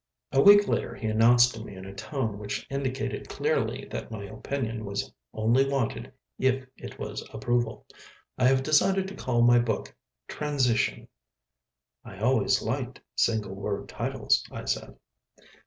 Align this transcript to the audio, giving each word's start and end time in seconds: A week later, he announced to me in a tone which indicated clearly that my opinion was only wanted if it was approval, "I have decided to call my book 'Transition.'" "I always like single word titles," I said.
A 0.31 0.41
week 0.41 0.67
later, 0.67 0.95
he 0.95 1.05
announced 1.07 1.53
to 1.53 1.63
me 1.63 1.75
in 1.75 1.85
a 1.85 1.93
tone 1.93 2.39
which 2.39 2.65
indicated 2.71 3.29
clearly 3.29 3.85
that 3.91 4.09
my 4.09 4.23
opinion 4.23 4.83
was 4.83 5.13
only 5.31 5.69
wanted 5.69 6.11
if 6.39 6.65
it 6.75 6.97
was 6.97 7.21
approval, 7.31 7.85
"I 8.35 8.47
have 8.47 8.63
decided 8.63 9.07
to 9.09 9.15
call 9.15 9.43
my 9.43 9.59
book 9.59 9.95
'Transition.'" 10.27 11.07
"I 12.03 12.17
always 12.17 12.63
like 12.63 13.03
single 13.15 13.53
word 13.53 13.89
titles," 13.89 14.43
I 14.51 14.65
said. 14.65 14.97